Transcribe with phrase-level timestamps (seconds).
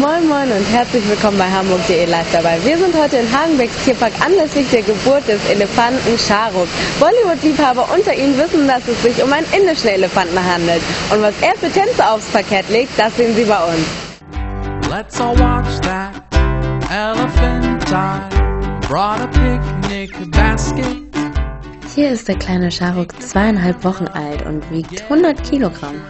[0.00, 2.58] Moin Moin und herzlich willkommen bei Hamburg.de live dabei.
[2.64, 6.66] Wir sind heute in Hagenbecks Tierpark anlässlich der Geburt des Elefanten Charuk.
[6.98, 10.80] Bollywood-Liebhaber unter Ihnen wissen, dass es sich um einen indischen Elefanten handelt.
[11.12, 13.86] Und was er für Tänze aufs Parkett legt, das sehen Sie bei uns.
[14.88, 16.14] Let's all watch that
[16.90, 17.84] elephant.
[18.88, 20.86] Brought a picnic basket.
[21.94, 26.00] Hier ist der kleine Charuk zweieinhalb Wochen alt und wiegt 100 Kilogramm.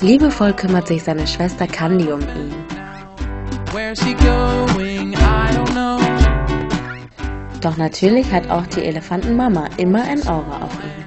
[0.00, 2.54] Liebevoll kümmert sich seine Schwester Candy um ihn.
[7.60, 11.04] Doch natürlich hat auch die Elefantenmama immer ein Auge auf ihn.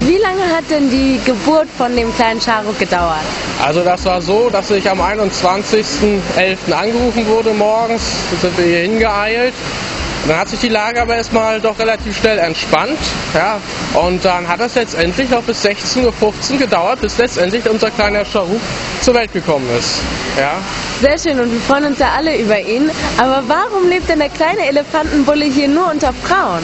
[0.00, 3.24] Wie lange hat denn die Geburt von dem kleinen Charuk gedauert?
[3.64, 6.72] Also das war so, dass ich am 21.11.
[6.72, 8.02] angerufen wurde morgens,
[8.42, 9.54] sind wir hier hingeeilt
[10.26, 12.98] dann hat sich die Lage aber erstmal doch relativ schnell entspannt.
[13.34, 13.60] Ja,
[13.94, 18.60] und dann hat es letztendlich noch bis 16.15 Uhr gedauert, bis letztendlich unser kleiner Charuk
[19.00, 20.00] zur Welt gekommen ist.
[20.38, 20.60] Ja.
[21.00, 22.90] Sehr schön und wir freuen uns ja alle über ihn.
[23.18, 26.62] Aber warum lebt denn der kleine Elefantenbulle hier nur unter Frauen?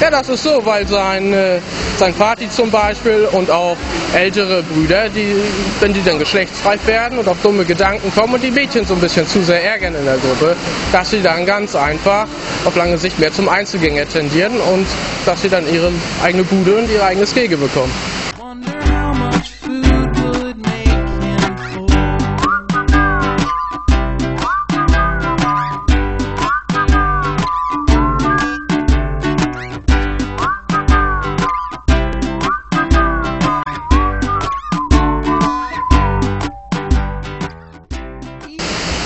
[0.00, 1.58] Ja, das ist so, weil sein, äh,
[1.96, 3.78] sein Vati zum Beispiel und auch
[4.14, 5.34] ältere Brüder, die,
[5.80, 9.00] wenn die dann geschlechtsreif werden und auf dumme Gedanken kommen und die Mädchen so ein
[9.00, 10.54] bisschen zu sehr ärgern in der Gruppe,
[10.92, 12.26] dass sie dann ganz einfach
[12.66, 14.86] auf lange Sicht mehr zum Einzelgänger tendieren und
[15.24, 15.90] dass sie dann ihre
[16.22, 17.92] eigene Bude und ihre eigenes Gehege bekommen.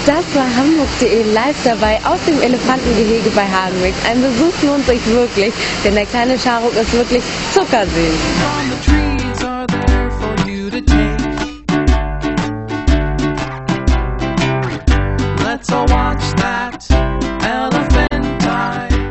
[0.07, 3.95] Das war Hamburg.de live dabei aus dem Elefantengehege bei Hagenweg.
[4.09, 5.53] Ein Besuch lohnt sich wirklich,
[5.85, 7.91] denn der kleine Charuk ist wirklich zuckersüß.
[15.45, 16.90] Let's all watch that.